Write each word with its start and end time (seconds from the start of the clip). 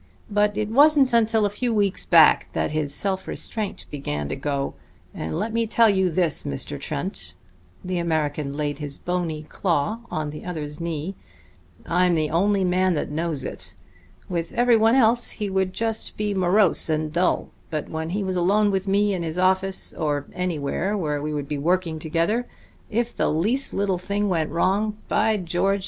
But 0.31 0.57
it 0.57 0.69
wasn't 0.69 1.13
until 1.13 1.45
a 1.45 1.49
few 1.51 1.71
weeks 1.75 2.07
back 2.07 2.49
that 2.53 2.71
his 2.71 2.91
self 2.91 3.27
restraint 3.27 3.85
began 3.91 4.29
to 4.29 4.35
go; 4.35 4.73
and 5.13 5.37
let 5.37 5.53
me 5.53 5.67
tell 5.67 5.91
you 5.91 6.09
this, 6.09 6.41
Mr. 6.41 6.79
Trent" 6.81 7.35
the 7.85 7.99
American 7.99 8.57
laid 8.57 8.79
his 8.79 8.97
bony 8.97 9.43
claw 9.43 9.99
on 10.09 10.31
the 10.31 10.43
other's 10.43 10.81
knee 10.81 11.13
"I'm 11.85 12.15
the 12.15 12.31
only 12.31 12.63
man 12.63 12.95
that 12.95 13.11
knows 13.11 13.43
it. 13.43 13.75
With 14.27 14.53
everyone 14.53 14.95
else 14.95 15.33
he 15.37 15.51
would 15.51 15.69
be 15.73 15.77
just 15.77 16.19
morose 16.19 16.89
and 16.89 17.13
dull; 17.13 17.51
but 17.69 17.87
when 17.87 18.09
he 18.09 18.23
was 18.23 18.35
alone 18.37 18.71
with 18.71 18.87
me 18.87 19.13
in 19.13 19.21
his 19.21 19.37
office, 19.37 19.93
or 19.93 20.25
anywhere 20.33 20.97
where 20.97 21.21
we 21.21 21.31
would 21.31 21.47
be 21.47 21.59
working 21.59 21.99
together, 21.99 22.47
if 22.89 23.15
the 23.15 23.29
least 23.29 23.71
little 23.71 23.99
thing 23.99 24.27
went 24.29 24.49
wrong, 24.49 24.97
by 25.07 25.37
George! 25.37 25.79